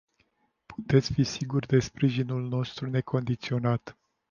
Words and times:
Puteți 0.65 1.13
fi 1.13 1.23
sigur 1.23 1.65
de 1.65 1.79
sprijinul 1.79 2.47
nostru 2.47 2.89
necondiționat. 2.89 3.97